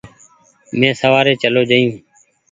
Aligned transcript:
مينٚ 0.79 0.97
سوآري 1.01 1.33
چلو 1.43 1.61
جآيو 1.69 1.91